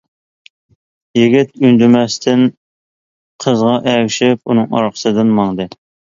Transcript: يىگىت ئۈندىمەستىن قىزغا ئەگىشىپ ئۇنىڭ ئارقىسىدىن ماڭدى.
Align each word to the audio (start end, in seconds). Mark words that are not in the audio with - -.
يىگىت 1.19 1.53
ئۈندىمەستىن 1.65 2.47
قىزغا 3.45 3.75
ئەگىشىپ 3.93 4.51
ئۇنىڭ 4.51 4.75
ئارقىسىدىن 4.81 5.37
ماڭدى. 5.39 5.71